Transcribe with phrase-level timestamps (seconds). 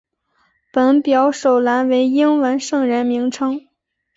[0.71, 3.67] 本表首栏为英文圣人名称。